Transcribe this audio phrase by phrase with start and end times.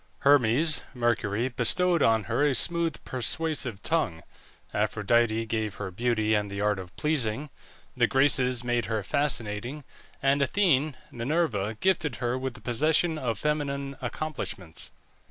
[0.21, 4.23] Hermes (Mercury) bestowed on her a smooth persuasive tongue,
[4.73, 7.51] Aphrodite gave her beauty and the art of pleasing;
[7.95, 9.83] the Graces made her fascinating,
[10.19, 14.89] and Athene (Minerva) gifted her with the possession of feminine accomplishments.